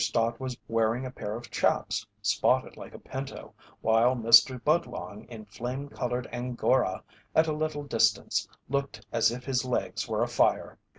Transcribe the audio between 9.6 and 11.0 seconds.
legs were afire.